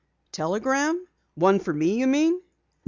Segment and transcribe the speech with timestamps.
[0.31, 1.05] "Telegram?
[1.35, 2.41] One for me, you mean?"